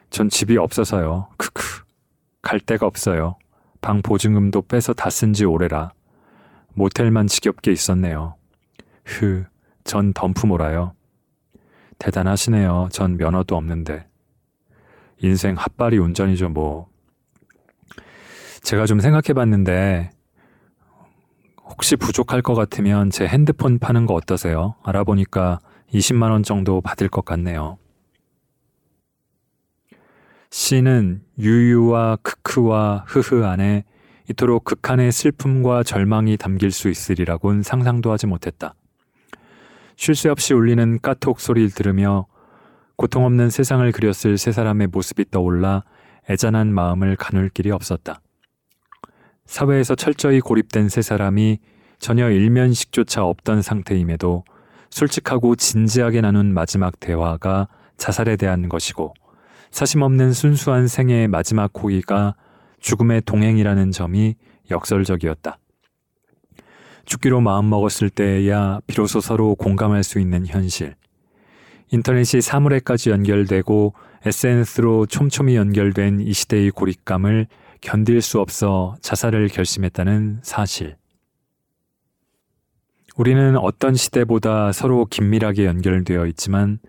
[0.09, 1.29] 전 집이 없어서요.
[1.37, 1.83] 크크.
[2.41, 3.37] 갈 데가 없어요.
[3.79, 5.91] 방 보증금도 빼서 다 쓴 지 오래라.
[6.73, 8.35] 모텔만 지겹게 있었네요.
[9.05, 9.45] 흐,
[9.83, 10.93] 전 덤프 몰아요.
[11.99, 12.89] 대단하시네요.
[12.91, 14.07] 전 면허도 없는데.
[15.19, 16.87] 인생 핫발이 운전이죠, 뭐.
[18.63, 20.11] 제가 좀 생각해 봤는데,
[21.63, 24.75] 혹시 부족할 것 같으면 제 핸드폰 파는 거 어떠세요?
[24.83, 25.59] 알아보니까
[25.93, 27.77] 20만원 정도 받을 것 같네요.
[30.49, 33.85] 시는 유유와 크크와 흐흐 안에
[34.29, 38.73] 이토록 극한의 슬픔과 절망이 담길 수 있으리라곤 상상도 하지 못했다.
[39.95, 42.25] 쉴 새 없이 울리는 까톡 소리를 들으며
[42.95, 45.83] 고통 없는 세상을 그렸을 세 사람의 모습이 떠올라
[46.29, 48.21] 애잔한 마음을 가눌 길이 없었다.
[49.45, 51.59] 사회에서 철저히 고립된 세 사람이
[51.99, 54.43] 전혀 일면식조차 없던 상태임에도
[54.89, 59.13] 솔직하고 진지하게 나눈 마지막 대화가 자살에 대한 것이고
[59.71, 62.35] 사심 없는 순수한 생애의 마지막 호의가
[62.83, 64.35] 죽음의 동행이라는 점이
[64.69, 65.57] 역설적이었다.
[67.05, 70.95] 죽기로 마음먹었을 때에야 비로소 서로 공감할 수 있는 현실.
[71.91, 73.93] 인터넷이 사물에까지 연결되고
[74.25, 77.47] SNS로 촘촘히 연결된 이 시대의 고립감을
[77.81, 80.95] 견딜 수 없어 자살을 결심했다는 사실.
[83.15, 86.79] 우리는 어떤 시대보다 서로 긴밀하게 연결되어 있지만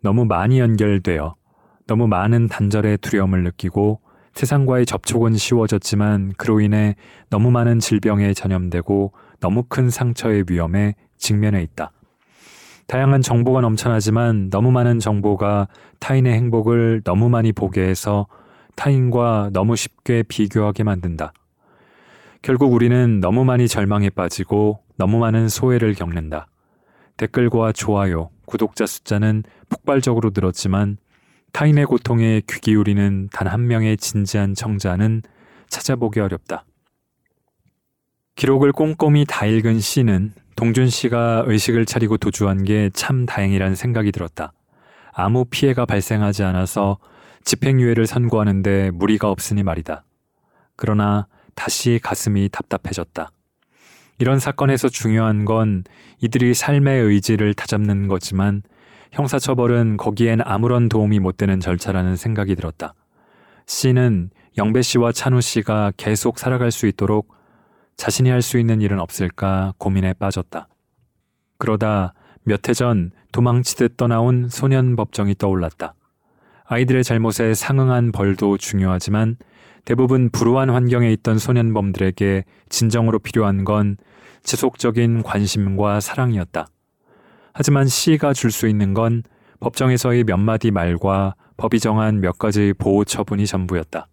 [0.00, 1.34] 너무 많이 연결되어
[1.86, 4.00] 너무 많은 단절의 두려움을 느끼고
[4.36, 6.94] 세상과의 접촉은 쉬워졌지만 그로 인해
[7.30, 11.90] 너무 많은 질병에 전염되고 너무 큰 상처의 위험에 직면해 있다.
[12.86, 15.68] 다양한 정보가 넘쳐나지만 너무 많은 정보가
[16.00, 18.26] 타인의 행복을 너무 많이 보게 해서
[18.74, 21.32] 타인과 너무 쉽게 비교하게 만든다.
[22.42, 26.46] 결국 우리는 너무 많이 절망에 빠지고 너무 많은 소외를 겪는다.
[27.16, 30.98] 댓글과 좋아요, 구독자 숫자는 폭발적으로 늘었지만
[31.56, 35.22] 타인의 고통에 귀 기울이는 단 한 명의 진지한 청자는
[35.70, 36.66] 찾아보기 어렵다.
[38.34, 44.52] 기록을 꼼꼼히 다 읽은 씨는 동준 씨가 의식을 차리고 도주한 게 참 다행이라는 생각이 들었다.
[45.14, 46.98] 아무 피해가 발생하지 않아서
[47.44, 50.04] 집행유예를 선고하는데 무리가 없으니 말이다.
[50.76, 53.30] 그러나 다시 가슴이 답답해졌다.
[54.18, 55.84] 이런 사건에서 중요한 건
[56.20, 58.62] 이들이 삶의 의지를 다잡는 거지만
[59.16, 62.92] 형사처벌은 거기엔 아무런 도움이 못 되는 절차라는 생각이 들었다.
[63.66, 67.34] 씨는 영배 씨와 찬우 씨가 계속 살아갈 수 있도록
[67.96, 70.68] 자신이 할 수 있는 일은 없을까 고민에 빠졌다.
[71.56, 72.12] 그러다
[72.44, 75.94] 몇 해 전 도망치듯 떠나온 소년 법정이 떠올랐다.
[76.66, 79.36] 아이들의 잘못에 상응한 벌도 중요하지만
[79.86, 83.96] 대부분 불우한 환경에 있던 소년범들에게 진정으로 필요한 건
[84.42, 86.66] 지속적인 관심과 사랑이었다.
[87.58, 89.22] 하지만 C가 줄 수 있는 건
[89.60, 94.08] 법정에서의 몇 마디 말과 법이 정한 몇 가지 보호 처분이 전부였다.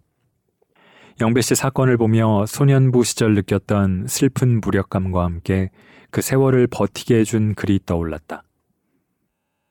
[1.19, 5.71] 영배 씨 사건을 보며 소년부 시절 느꼈던 슬픈 무력감과 함께
[6.09, 8.43] 그 세월을 버티게 해준 글이 떠올랐다.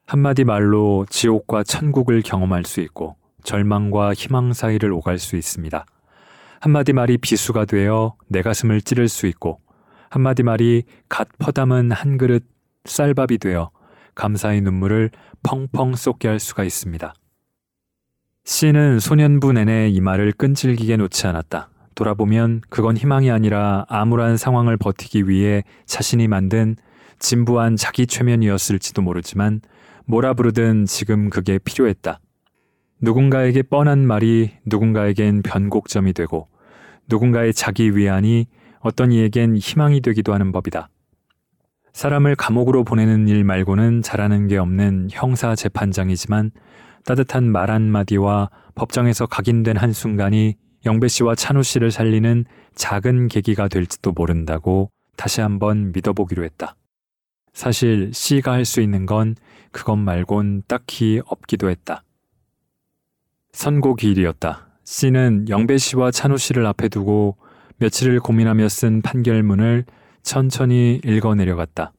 [0.06, 5.86] 한마디 말로 지옥과 천국을 경험할 수 있고 절망과 희망 사이를 오갈 수 있습니다.
[6.60, 9.60] 한마디 말이 비수가 되어 내 가슴을 찌를 수 있고
[10.10, 12.51] 한마디 말이 갓 퍼담은 한 그릇
[12.84, 13.70] 쌀밥이 되어
[14.14, 15.10] 감사의 눈물을
[15.42, 17.14] 펑펑 쏟게 할 수가 있습니다.
[18.44, 21.70] 씨는 소년부 내내 이 말을 끈질기게 놓지 않았다.
[21.94, 26.76] 돌아보면 그건 희망이 아니라 암울한 상황을 버티기 위해 자신이 만든
[27.18, 29.60] 진부한 자기 최면이었을지도 모르지만
[30.06, 32.18] 뭐라 부르든 지금 그게 필요했다.
[33.00, 36.48] 누군가에게 뻔한 말이 누군가에겐 변곡점이 되고
[37.08, 38.46] 누군가의 자기 위안이
[38.80, 40.88] 어떤 이에겐 희망이 되기도 하는 법이다.
[41.92, 46.50] 사람을 감옥으로 보내는 일 말고는 잘하는 게 없는 형사 재판장이지만
[47.04, 50.54] 따뜻한 말 한마디와 법정에서 각인된 한순간이
[50.86, 56.76] 영배 씨와 찬우 씨를 살리는 작은 계기가 될지도 모른다고 다시 한번 믿어보기로 했다.
[57.52, 59.36] 사실 씨가 할 수 있는 건
[59.70, 62.02] 그것 말곤 딱히 없기도 했다.
[63.52, 64.68] 선고 기일이었다.
[64.84, 67.36] 씨는 영배 씨와 찬우 씨를 앞에 두고
[67.76, 69.84] 며칠을 고민하며 쓴 판결문을
[70.22, 71.92] 천천히 읽어 내려갔다.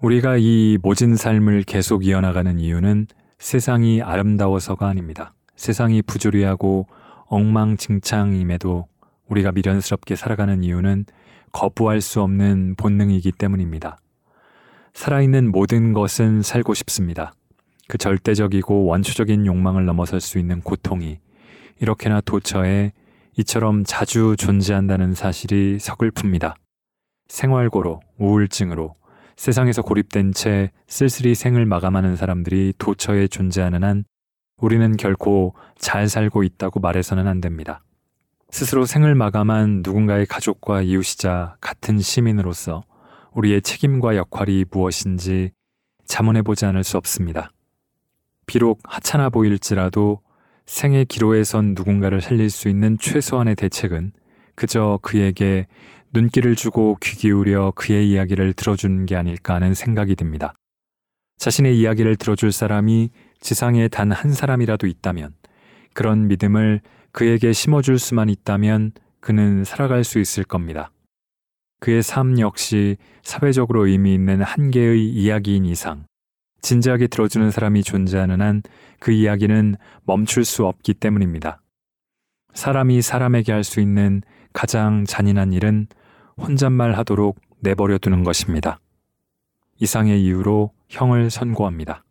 [0.00, 3.06] 우리가 이 모진 삶을 계속 이어나가는 이유는
[3.38, 5.34] 세상이 아름다워서가 아닙니다.
[5.56, 6.86] 세상이 부조리하고
[7.26, 8.86] 엉망진창임에도
[9.28, 11.04] 우리가 미련스럽게 살아가는 이유는
[11.52, 13.98] 거부할 수 없는 본능이기 때문입니다.
[14.94, 17.32] 살아있는 모든 것은 살고 싶습니다.
[17.88, 21.18] 그 절대적이고 원초적인 욕망을 넘어설 수 있는 고통이
[21.80, 22.92] 이렇게나 도처에
[23.36, 26.54] 이처럼 자주 존재한다는 사실이 서글픕니다.
[27.28, 28.94] 생활고로, 우울증으로,
[29.36, 34.04] 세상에서 고립된 채 쓸쓸히 생을 마감하는 사람들이 도처에 존재하는 한
[34.60, 37.84] 우리는 결코 잘 살고 있다고 말해서는 안 됩니다.
[38.50, 42.82] 스스로 생을 마감한 누군가의 가족과 이웃이자 같은 시민으로서
[43.32, 45.52] 우리의 책임과 역할이 무엇인지
[46.06, 47.52] 자문해보지 않을 수 없습니다.
[48.46, 50.22] 비록 하찮아 보일지라도
[50.66, 54.12] 생의 기로에 선 누군가를 살릴 수 있는 최소한의 대책은
[54.54, 55.66] 그저 그에게
[56.12, 60.54] 눈길을 주고 귀 기울여 그의 이야기를 들어주는 게 아닐까 하는 생각이 듭니다.
[61.38, 65.34] 자신의 이야기를 들어줄 사람이 지상에 단 한 사람이라도 있다면
[65.94, 66.80] 그런 믿음을
[67.12, 70.90] 그에게 심어줄 수만 있다면 그는 살아갈 수 있을 겁니다.
[71.80, 76.06] 그의 삶 역시 사회적으로 의미 있는 한 개의 이야기인 이상
[76.60, 78.62] 진지하게 들어주는 사람이 존재하는 한
[79.00, 81.60] 그 이야기는 멈출 수 없기 때문입니다.
[82.54, 84.22] 사람이 사람에게 할 수 있는
[84.58, 85.86] 가장 잔인한 일은
[86.36, 88.80] 혼잣말 하도록 내버려 두는 것입니다.
[89.78, 92.02] 이상의 이유로 형을 선고합니다.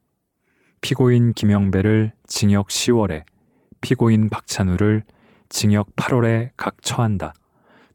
[0.80, 3.24] 피고인 김영배를 징역 10월에,
[3.82, 5.04] 피고인 박찬우를
[5.50, 7.34] 징역 8월에 각 처한다.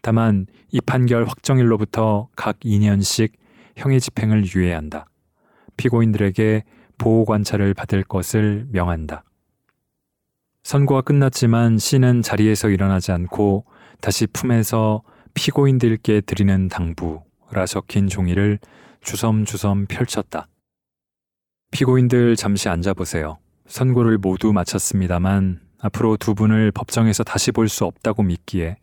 [0.03, 3.33] 다만 이 판결 확정일로부터 각 2년씩
[3.79, 5.07] 형의 집행을 유예한다.
[5.79, 6.65] 피고인들에게
[6.99, 9.25] 보호 관찰을 받을 것을 명한다.
[10.63, 13.65] 선고가 끝났지만 씨는 자리에서 일어나지 않고
[14.03, 18.59] 다시 품에서 피고인들께 드리는 당부라 적힌 종이를
[19.01, 20.49] 주섬주섬 펼쳤다.
[21.71, 23.39] 피고인들 잠시 앉아보세요.
[23.67, 28.77] 선고를 모두 마쳤습니다만 앞으로 두 분을 법정에서 다시 볼 수 없다고 믿기에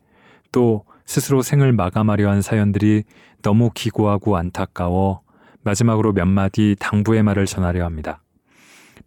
[0.52, 3.04] 또 스스로 생을 마감하려 한 사연들이
[3.42, 5.20] 너무 기고하고 안타까워
[5.62, 8.22] 마지막으로 몇 마디 당부의 말을 전하려 합니다.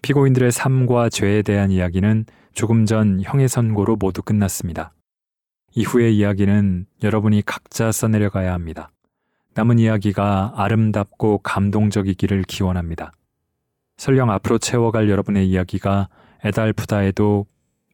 [0.04, 4.94] 피고인들의 삶과 죄에 대한 이야기는 조금 전 형의 선고로 모두 끝났습니다.
[5.76, 8.90] 이후의 이야기는 여러분이 각자 써내려가야 합니다.
[9.56, 13.12] 남은 이야기가 아름답고 감동적이기를 기원합니다.
[13.98, 16.10] 설령 앞으로 채워갈 여러분의 이야기가
[16.46, 17.46] 애달프다 해도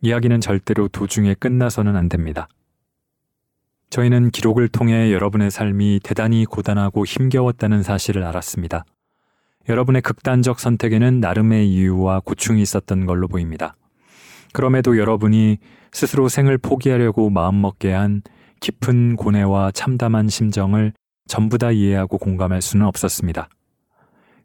[0.02, 2.48] 이야기는 절대로 도중에 끝나서는 안 됩니다.
[3.90, 8.86] 저희는 기록을 통해 여러분의 삶이 대단히 고단하고 힘겨웠다는 사실을 알았습니다.
[9.68, 13.76] 여러분의 극단적 선택에는 나름의 이유와 고충이 있었던 걸로 보입니다.
[14.54, 15.58] 그럼에도 여러분이
[15.92, 18.22] 스스로 생을 포기하려고 마음먹게 한
[18.60, 20.94] 깊은 고뇌와 참담한 심정을
[21.28, 23.50] 전부 다 이해하고 공감할 수는 없었습니다.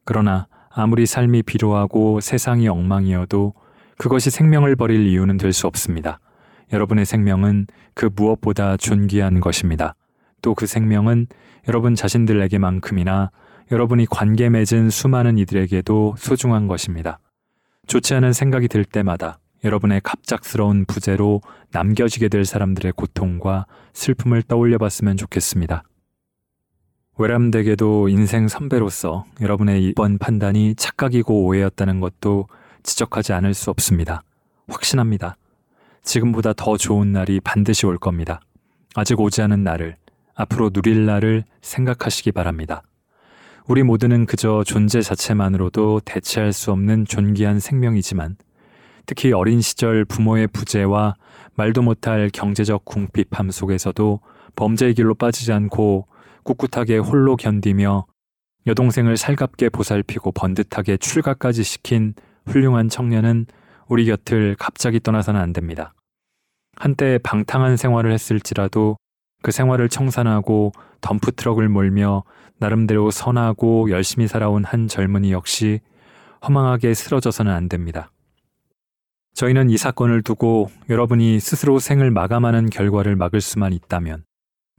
[0.04, 3.54] 그러나 아무리 삶이 비로하고 세상이 엉망이어도
[3.96, 6.20] 그것이 생명을 버릴 이유는 될 수 없습니다.
[6.72, 9.94] 여러분의 생명은 그 무엇보다 존귀한 것입니다.
[10.42, 11.26] 또 그 생명은
[11.68, 13.30] 여러분 자신들에게만큼이나
[13.70, 17.18] 여러분이 관계 맺은 수많은 이들에게도 소중한 것입니다.
[17.86, 21.40] 좋지 않은 생각이 들 때마다 여러분의 갑작스러운 부재로
[21.72, 25.82] 남겨지게 될 사람들의 고통과 슬픔을 떠올려 봤으면 좋겠습니다.
[27.16, 32.48] 외람되게도 인생 선배로서 여러분의 이번 판단이 착각이고 오해였다는 것도
[32.82, 34.22] 지적하지 않을 수 없습니다.
[34.68, 35.36] 확신합니다.
[36.02, 38.40] 지금보다 더 좋은 날이 반드시 올 겁니다.
[38.94, 39.96] 아직 오지 않은 날을,
[40.34, 42.82] 앞으로 누릴 날을 생각하시기 바랍니다.
[43.66, 48.36] 우리 모두는 그저 존재 자체만으로도 대체할 수 없는 존귀한 생명이지만
[49.06, 51.14] 특히 어린 시절 부모의 부재와
[51.54, 54.20] 말도 못할 경제적 궁핍함 속에서도
[54.56, 56.06] 범죄의 길로 빠지지 않고
[56.44, 58.06] 꿋꿋하게 홀로 견디며
[58.66, 62.14] 여동생을 살갑게 보살피고 번듯하게 출가까지 시킨
[62.46, 63.46] 훌륭한 청년은
[63.88, 65.94] 우리 곁을 갑자기 떠나서는 안 됩니다.
[66.76, 68.96] 한때 방탕한 생활을 했을지라도
[69.42, 72.24] 그 생활을 청산하고 덤프트럭을 몰며
[72.58, 75.80] 나름대로 선하고 열심히 살아온 한 젊은이 역시
[76.46, 78.10] 허망하게 쓰러져서는 안 됩니다.
[79.34, 84.24] 저희는 이 사건을 두고 여러분이 스스로 생을 마감하는 결과를 막을 수만 있다면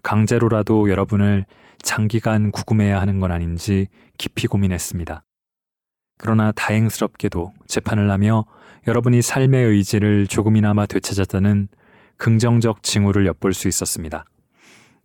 [0.02, 1.46] 강제로라도 여러분을
[1.82, 3.88] 장기간 구금해야 하는 건 아닌지
[4.18, 5.24] 깊이 고민했습니다.
[6.18, 8.46] 그러나 다행스럽게도 재판을 하며
[8.88, 11.68] 여러분이 삶의 의지를 조금이나마 되찾았다는
[12.18, 14.24] 긍정적 징후를 엿볼 수 있었습니다.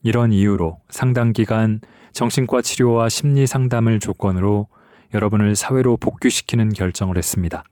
[0.04, 1.80] 이런 이유로 상당 기간
[2.12, 4.68] 정신과 치료와 심리 상담을 조건으로
[5.12, 7.64] 여러분을 사회로 복귀시키는 결정을 했습니다.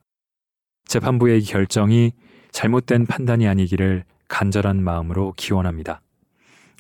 [0.88, 2.12] 재판부의 결정이
[2.51, 6.01] 잘못된 판단이 아니기를 간절한 마음으로 기원합니다.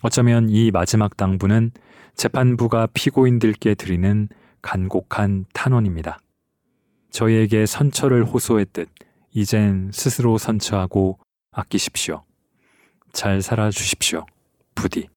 [0.02, 1.70] 어쩌면 이 마지막 당부는
[2.14, 4.28] 재판부가 피고인들께 드리는
[4.62, 6.18] 간곡한 탄원입니다.
[7.10, 8.88] 저희에게 선처를 호소했듯
[9.32, 11.18] 이젠 스스로 선처하고
[11.52, 12.24] 아끼십시오.
[13.12, 14.26] 잘 살아 주십시오.
[14.74, 15.08] 부디.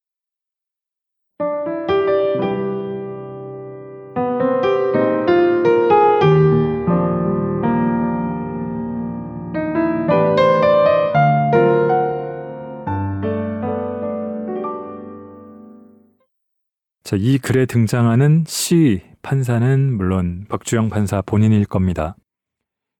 [17.04, 22.16] 자, 이 글에 등장하는 시 판사는 물론 박주영 판사 본인일 겁니다.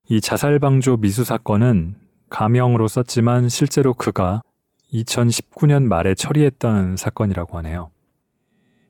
[0.09, 1.95] 이 자살방조 미수 사건은
[2.29, 4.41] 가명으로 썼지만 실제로 그가
[4.91, 7.91] 2019년 말에 처리했던 사건이라고 하네요.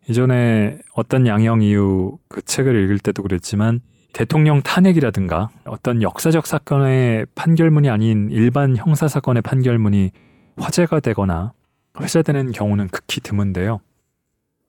[0.10, 3.82] 이전에 어떤 양형 이유 그 책을 읽을 때도 그랬지만
[4.14, 10.12] 대통령 탄핵이라든가 어떤 역사적 사건의 판결문이 아닌 일반 형사 사건의 판결문이
[10.58, 11.54] 화제가 되거나
[12.00, 13.80] 회자되는 경우는 극히 드문데요.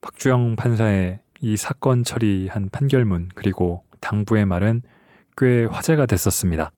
[0.04, 4.82] 박주영 판사의 이 사건 처리한 판결문 그리고 당부의 말은
[5.38, 6.70] 꽤 화제가 됐었습니다.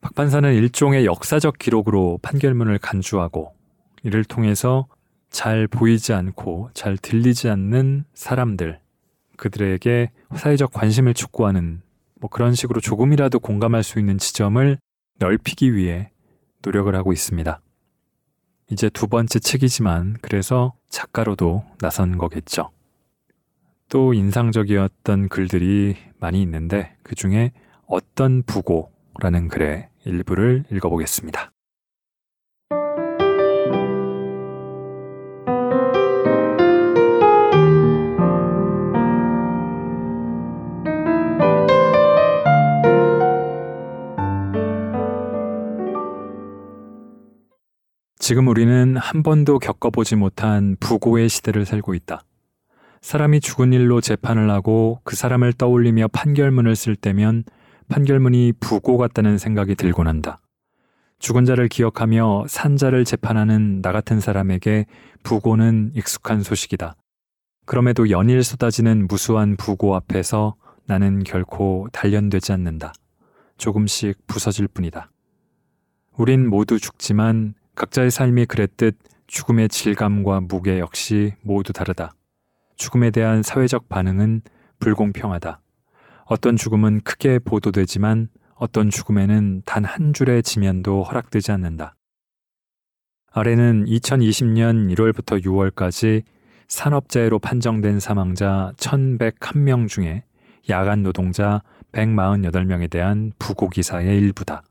[0.00, 3.54] 박 판사는 일종의 역사적 기록으로 판결문을 간주하고
[4.02, 4.88] 이를 통해서
[5.30, 8.80] 잘 보이지 않고 잘 들리지 않는 사람들,
[9.36, 11.82] 그들에게 사회적 관심을 촉구하는
[12.20, 14.76] 뭐 그런 식으로 조금이라도 공감할 수 있는 지점을
[15.20, 16.10] 넓히기 위해
[16.62, 17.60] 노력을 하고 있습니다.
[18.70, 22.70] 이제 두 번째 책이지만 그래서 작가로도 나선 거겠죠.
[23.88, 27.52] 또 인상적이었던 글들이 많이 있는데 그 중에
[27.86, 31.52] 어떤 부고라는 글의 일부를 읽어보겠습니다.
[48.26, 52.22] 지금 우리는 한 번도 겪어보지 못한 부고의 시대를 살고 있다.
[53.00, 57.44] 사람이 죽은 일로 재판을 하고 그 사람을 떠올리며 판결문을 쓸 때면
[57.86, 60.40] 판결문이 부고 같다는 생각이 들곤 한다.
[61.20, 64.86] 죽은 자를 기억하며 산 자를 재판하는 나 같은 사람에게
[65.22, 66.96] 부고는 익숙한 소식이다.
[67.64, 72.92] 그럼에도 연일 쏟아지는 무수한 부고 앞에서 나는 결코 단련되지 않는다.
[73.56, 75.12] 조금씩 부서질 뿐이다.
[76.16, 82.12] 우린 모두 죽지만 각자의 삶이 그랬듯 죽음의 질감과 무게 역시 모두 다르다.
[82.76, 84.42] 죽음에 대한 사회적 반응은
[84.80, 85.60] 불공평하다.
[86.24, 91.94] 어떤 죽음은 크게 보도되지만 어떤 죽음에는 단 한 줄의 지면도 허락되지 않는다.
[93.32, 96.22] 아래는 2020년 1월부터 6월까지
[96.68, 100.24] 산업재해로 판정된 사망자 1,101명 중에
[100.70, 101.62] 야간 노동자
[101.92, 104.62] 148명에 대한 부고 기사의 일부다.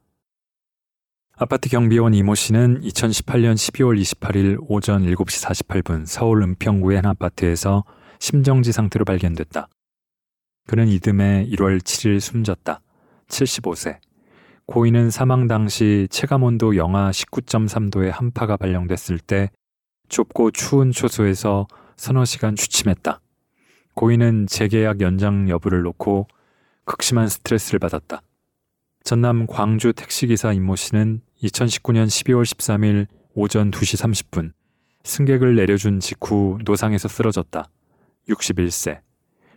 [1.37, 7.83] 아파트 경비원 이모 씨는 2018년 12월 28일 오전 7시 48분 서울 은평구의 한 아파트에서
[8.19, 9.67] 심정지 상태로 발견됐다.
[10.65, 12.79] 그는 이듬해 1월 7일 숨졌다.
[13.27, 13.97] 75세.
[14.65, 19.51] 고인은 사망 당시 체감온도 영하 19.3도의 한파가 발령됐을 때
[20.07, 21.67] 좁고 추운 초소에서
[21.97, 23.19] 서너 시간 취침했다.
[23.93, 26.29] 고인은 재계약 연장 여부를 놓고
[26.85, 28.21] 극심한 스트레스를 받았다.
[29.03, 34.53] 전남 광주 택시기사 임모 씨는 2019년 12월 13일 오전 2시 30분
[35.03, 37.69] 승객을 내려준 직후 노상에서 쓰러졌다.
[38.27, 39.01] 61세.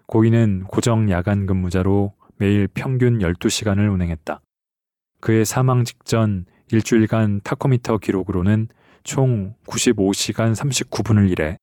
[0.07, 4.41] 고인은 고정 야간 근무자로 매일 평균 12시간을 운행했다.
[5.21, 8.69] 그의 사망 직전 일주일간 타코미터 기록으로는
[9.05, 11.57] 총 95시간 39분을 일해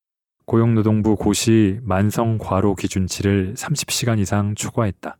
[0.45, 5.17] 고용노동부 고시 만성 과로 기준치를 30시간 이상 초과했다.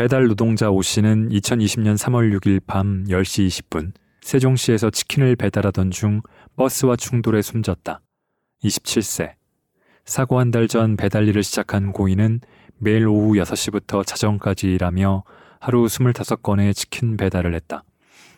[0.00, 3.92] 배달 노동자 오 씨는 2020년 3월 6일 밤 10시 20분
[4.22, 6.22] 세종시에서 치킨을 배달하던 중
[6.56, 8.00] 버스와 충돌해 숨졌다.
[8.64, 9.34] 27세.
[10.06, 12.40] 사고 한 달 전 배달 일을 시작한 고인은
[12.78, 15.22] 매일 오후 6시부터 자정까지 일하며
[15.60, 17.84] 하루 25건의 치킨 배달을 했다.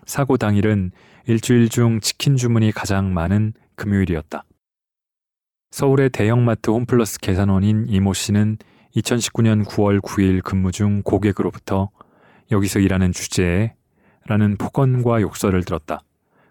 [0.05, 0.91] 사고 당일은
[1.29, 4.43] 일주일 중 치킨 주문이 가장 많은 금요일이었다.
[5.71, 8.59] 서울의 대형마트 홈플러스 계산원인 이모 씨는
[8.97, 11.91] 2019년 9월 9일 근무 중 고객으로부터
[12.51, 13.75] 여기서 일하는 주제에
[14.27, 16.03] 라는 폭언과 욕설을 들었다.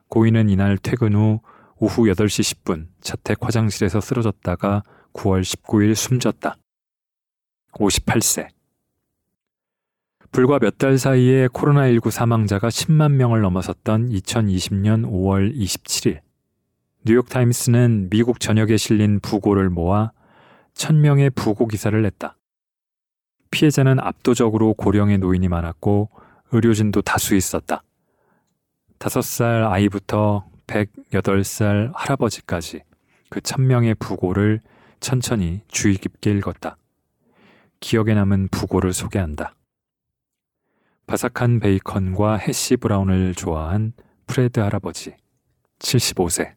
[0.10, 1.40] 고인은 이날 퇴근 후
[1.78, 4.84] 오후 8시 10분 자택 화장실에서 쓰러졌다가
[5.14, 6.58] 9월 19일 숨졌다.
[7.74, 8.48] 58세.
[10.32, 16.20] 불과 몇 달 사이에 코로나19 사망자가 10만 명을 넘어섰던 2020년 5월 27일.
[17.06, 20.12] 뉴욕타임스는 미국 전역에 실린 부고를 모아
[20.76, 22.38] 1000명의 부고 기사를 냈다.
[23.52, 26.10] 피해자는 압도적으로 고령의 노인이 많았고
[26.52, 27.84] 의료진도 다수 있었다.
[29.00, 32.84] 5살 아이부터 108살 할아버지까지
[33.30, 34.62] 그 천명의 부고를
[35.00, 36.78] 천천히 주의 깊게 읽었다.
[37.80, 39.56] 기억에 남은 부고를 소개한다.
[41.08, 43.94] 바삭한 베이컨과 hash brown을 좋아한
[44.28, 45.16] 프레드 할아버지,
[45.80, 46.54] 75세.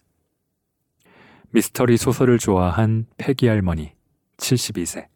[1.51, 3.95] 미스터리 소설을 좋아한 패기 할머니,
[4.37, 5.07] 72세.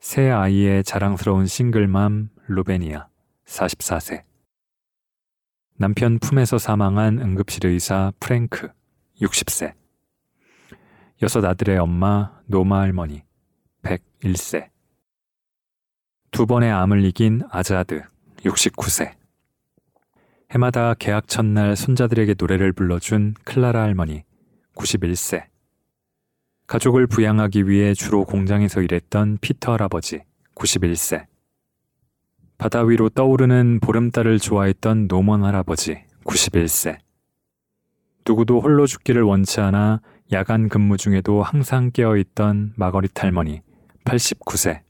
[0.00, 3.08] 새 아이의 자랑스러운 싱글맘 루베니아,
[3.46, 4.22] 44세.
[5.76, 8.68] 남편 품에서 사망한 응급실 의사 프랭크,
[9.20, 9.74] 60세.
[11.22, 13.22] 여섯 아들의 엄마 노마 할머니,
[13.82, 14.68] 101세.
[16.30, 18.02] 두 번의 암을 이긴 아자드,
[18.38, 19.16] 69세.
[20.50, 24.24] 해마다 계약 첫날 손자들에게 노래를 불러준 클라라 할머니,
[24.74, 25.57] 91세.
[26.68, 30.20] 가족을 부양하기 위해 주로 공장에서 일했던 피터 할아버지,
[30.54, 31.24] 91세.
[32.58, 36.98] 바다 위로 떠오르는 보름달을 좋아했던 노먼 할아버지, 91세.
[38.26, 43.62] 누구도 홀로 죽기를 원치 않아 야간 근무 중에도 항상 깨어있던 마거릿 할머니,
[44.04, 44.82] 89세.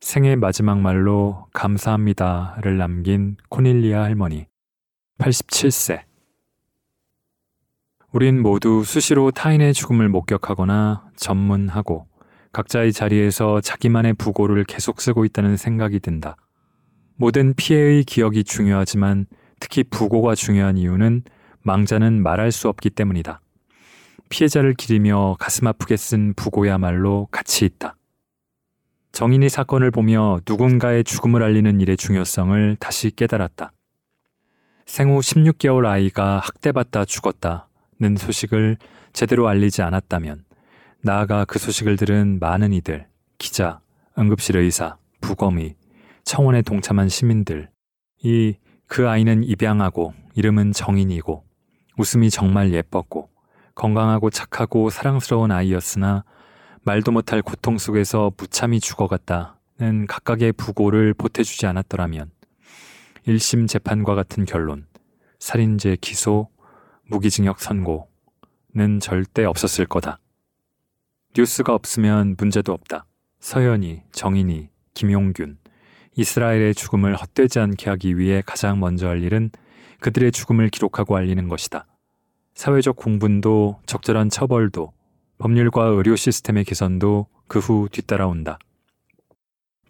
[0.00, 4.46] 생애 마지막 말로 감사합니다를 남긴 코닐리아 할머니,
[5.18, 6.11] 87세.
[8.12, 12.06] 우린 모두 수시로 타인의 죽음을 목격하거나 전문하고
[12.52, 16.36] 각자의 자리에서 자기만의 부고를 계속 쓰고 있다는 생각이 든다.
[17.16, 19.24] 모든 피해의 기억이 중요하지만
[19.60, 21.22] 특히 부고가 중요한 이유는
[21.62, 23.40] 망자는 말할 수 없기 때문이다.
[24.28, 27.96] 피해자를 기리며 가슴 아프게 쓴 부고야말로 가치 있다.
[29.12, 33.72] 정인이 사건을 보며 누군가의 죽음을 알리는 일의 중요성을 다시 깨달았다.
[34.84, 37.68] 생후 16개월 아이가 학대받다 죽었다
[38.02, 38.78] 는 소식을
[39.12, 40.44] 제대로 알리지 않았다면
[41.02, 43.06] 나아가 그 소식을 들은 많은 이들,
[43.38, 43.80] 기자,
[44.18, 45.76] 응급실 의사, 부검의,
[46.24, 47.70] 청원에 동참한 시민들,
[48.24, 48.54] 이
[48.92, 51.46] 그 아이는 입양하고 이름은 정인이고
[51.96, 53.30] 웃음이 정말 예뻤고
[53.74, 56.24] 건강하고 착하고 사랑스러운 아이였으나
[56.82, 62.32] 말도 못할 고통 속에서 무참히 죽어갔다는 각각의 부고를 보태주지 않았더라면
[63.26, 64.84] 1심 재판과 같은 결론,
[65.38, 66.50] 살인죄 기소,
[67.08, 70.18] 무기징역 선고는 절대 없었을 거다.
[71.36, 73.06] 뉴스가 없으면 문제도 없다.
[73.40, 75.58] 서현이, 정인이, 김용균,
[76.16, 79.50] 이스라엘의 죽음을 헛되지 않게 하기 위해 가장 먼저 할 일은
[80.00, 81.86] 그들의 죽음을 기록하고 알리는 것이다.
[82.54, 84.92] 사회적 공분도 적절한 처벌도
[85.38, 88.58] 법률과 의료 시스템의 개선도 그 후 뒤따라온다.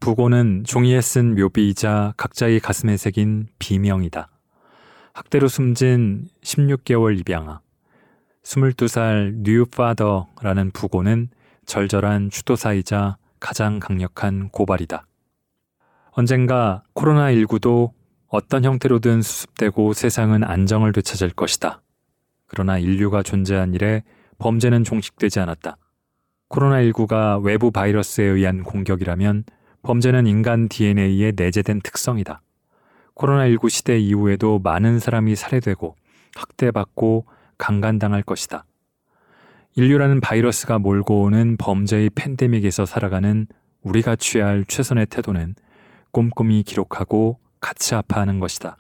[0.01, 4.32] 부고는 종이에 쓴 묘비이자 각자의 가슴에 새긴 비명이다.
[5.15, 7.61] 학대로 숨진 16개월 입양아,
[8.45, 11.29] 22살 뉴파더라는 부고는
[11.67, 15.07] 절절한 추도사이자 가장 강력한 고발이다.
[16.13, 17.91] 언젠가 코로나19도
[18.29, 21.83] 어떤 형태로든 수습되고 세상은 안정을 되찾을 것이다.
[22.47, 24.03] 그러나 인류가 존재한 이래
[24.39, 25.77] 범죄는 종식되지 않았다.
[26.49, 29.45] 코로나19가 외부 바이러스에 의한 공격이라면
[29.83, 32.41] 범죄는 인간 DNA에 내재된 특성이다.
[33.15, 35.97] 코로나19 시대 이후에도 많은 사람이 살해되고
[36.35, 37.27] 학대받고
[37.59, 38.65] 강간당할 것이다.
[39.75, 43.47] 인류라는 바이러스가 몰고 오는 범죄의 팬데믹에서 살아가는
[43.83, 45.55] 우리가 취해야 할 최선의 태도는
[46.11, 48.77] 꼼꼼히 기록하고 같이 아파하는 것이다.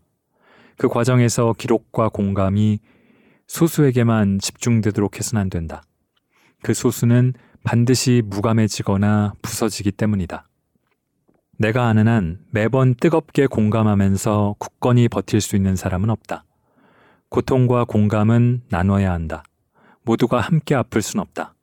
[0.77, 2.81] 그 과정에서 기록과 공감이
[3.47, 5.83] 소수에게만 집중되도록 해서는 안 된다.
[6.63, 10.49] 그 소수는 반드시 무감해지거나 부서지기 때문이다.
[11.59, 16.45] 내가 아는 한 매번 뜨겁게 공감하면서 굳건히 버틸 수 있는 사람은 없다.
[17.29, 19.43] 고통과 공감은 나눠야 한다.
[20.03, 21.55] 모두가 함께 아플 순 없다.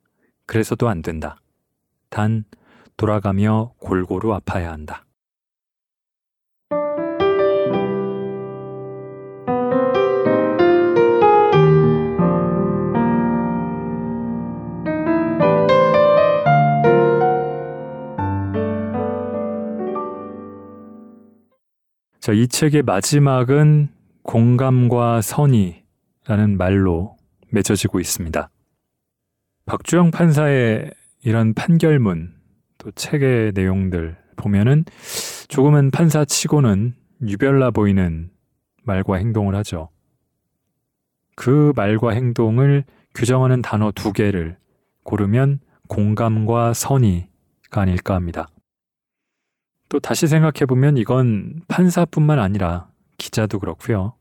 [0.46, 1.36] 그래서도 안 된다.
[2.08, 2.44] 단,
[2.96, 5.04] 돌아가며 골고루 아파야 한다.
[22.20, 23.88] 자, 이 책의 마지막은
[24.24, 27.16] 공감과 선의라는 말로
[27.48, 28.50] 맺어지고 있습니다.
[29.64, 30.90] 박주영 판사의
[31.22, 32.34] 이런 판결문,
[32.76, 34.84] 또 책의 내용들 보면은
[35.48, 36.94] 조금은 판사치고는
[37.26, 38.30] 유별나 보이는
[38.82, 39.88] 말과 행동을 하죠.
[41.36, 44.58] 그 말과 행동을 규정하는 단어 두 개를
[45.04, 48.50] 고르면 공감과 선의가 아닐까 합니다.
[49.90, 52.88] 또 다시 생각해보면 이건 판사뿐만 아니라
[53.18, 54.14] 기자도 그렇고요.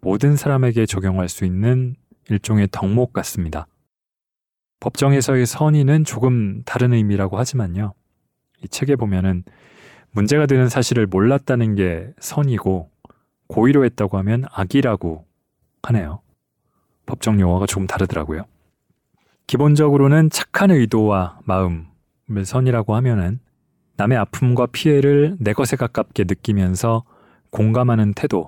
[0.00, 1.94] 모든 사람에게 적용할 수 있는
[2.28, 3.68] 일종의 덕목 같습니다.
[4.80, 7.94] 법정에서의 선의는 조금 다른 의미라고 하지만요.
[8.64, 9.44] 이 책에 보면은
[10.10, 12.90] 문제가 되는 사실을 몰랐다는 게 선이고
[13.46, 15.24] 고의로 했다고 하면 악이라고
[15.84, 16.20] 하네요.
[17.06, 18.44] 법정 용어가 조금 다르더라고요.
[19.46, 21.84] 기본적으로는 착한 의도와 마음을
[22.44, 23.38] 선이라고 하면은
[23.96, 27.04] 남의 아픔과 피해를 내 것에 가깝게 느끼면서
[27.50, 28.46] 공감하는 태도,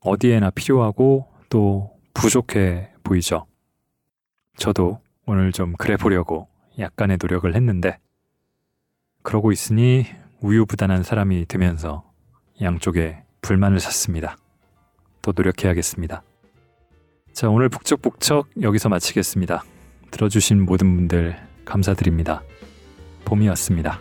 [0.00, 3.46] 어디에나 필요하고 또 부족해 보이죠.
[4.56, 6.48] 저도 오늘 좀 그래 보려고
[6.78, 7.98] 약간의 노력을 했는데,
[9.22, 10.06] 그러고 있으니
[10.40, 12.04] 우유부단한 사람이 되면서
[12.60, 14.36] 양쪽에 불만을 샀습니다.
[15.22, 16.22] 더 노력해야겠습니다.
[17.32, 19.64] 자, 오늘 북적북적 여기서 마치겠습니다.
[20.10, 22.42] 들어주신 모든 분들 감사드립니다.
[23.24, 24.00] 봄이 왔습니다.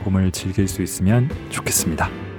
[0.00, 2.29] 봄을 즐길 수 있으면 좋겠습니다.